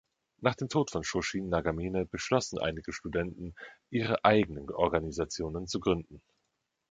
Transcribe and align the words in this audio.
Nach 0.39 0.55
dem 0.55 0.67
Tod 0.67 0.89
von 0.89 1.03
Shoshin 1.03 1.49
Nagamine 1.49 2.07
beschlossen 2.07 2.57
einige 2.57 2.91
Studenten, 2.91 3.53
ihre 3.91 4.25
eigenen 4.25 4.71
Organisationen 4.71 5.67
zu 5.67 5.79
gründen. 5.79 6.23